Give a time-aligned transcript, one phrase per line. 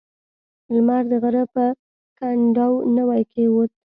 [0.73, 1.65] لمر د غره په
[2.19, 3.71] کنډو نوی کېوت.